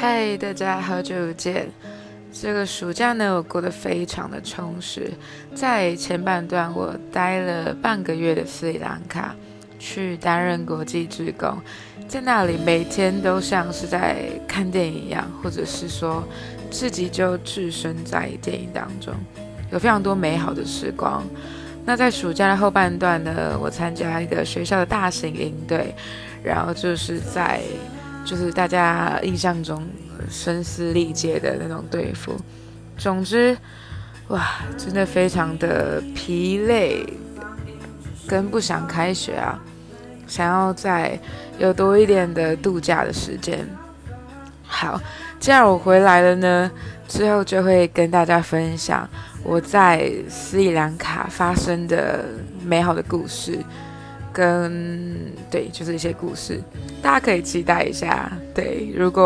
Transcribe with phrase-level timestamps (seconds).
[0.00, 1.68] 嗨大家好久不见。
[2.32, 5.12] 这个暑假呢，我过得非常的充实。
[5.54, 9.36] 在前半段，我待了半个月的斯里兰卡，
[9.78, 11.54] 去担任国际志工，
[12.08, 16.26] 在那里每天都像是在看电影一样，或者是说
[16.70, 19.12] 自己就置身在电影当中，
[19.70, 21.22] 有非常多美好的时光。
[21.84, 25.94] 那在暑假的后半段呢，我参加一个学校的大型营队，
[26.42, 27.60] 然后就是在。
[28.24, 29.86] 就是大家印象中
[30.30, 32.36] 声嘶力竭的那种对付，
[32.96, 33.56] 总之，
[34.28, 34.46] 哇，
[34.78, 37.04] 真的非常的疲累，
[38.28, 39.58] 跟不想开学啊，
[40.26, 41.18] 想要再
[41.58, 43.66] 有多一点的度假的时间。
[44.62, 45.00] 好，
[45.40, 46.70] 既然我回来了呢，
[47.08, 49.08] 之后就会跟大家分享
[49.42, 52.24] 我在斯里兰卡发生的
[52.62, 53.58] 美好的故事。
[54.32, 56.60] 跟对，就是一些故事，
[57.00, 58.30] 大家可以期待一下。
[58.54, 59.20] 对，如果